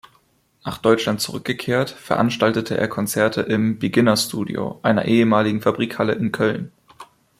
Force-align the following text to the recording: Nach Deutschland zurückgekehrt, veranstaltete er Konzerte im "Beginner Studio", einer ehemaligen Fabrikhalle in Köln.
Nach 0.65 0.79
Deutschland 0.79 1.21
zurückgekehrt, 1.21 1.91
veranstaltete 1.91 2.75
er 2.75 2.87
Konzerte 2.87 3.41
im 3.41 3.77
"Beginner 3.77 4.17
Studio", 4.17 4.79
einer 4.81 5.05
ehemaligen 5.05 5.61
Fabrikhalle 5.61 6.13
in 6.13 6.31
Köln. 6.31 6.71